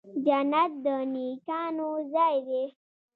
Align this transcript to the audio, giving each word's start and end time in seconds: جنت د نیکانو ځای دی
جنت 0.25 0.71
د 0.83 0.85
نیکانو 1.13 1.89
ځای 2.13 2.35
دی 2.47 2.63